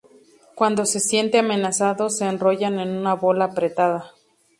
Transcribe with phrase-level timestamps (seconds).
[0.55, 4.15] Cuando se siente amenazado, se enrollan en una bola apretada.